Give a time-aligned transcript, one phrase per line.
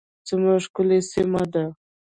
[0.27, 1.65] څومره ښکلې سیمه ده